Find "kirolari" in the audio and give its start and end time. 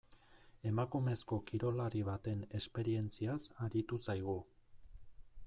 1.49-2.01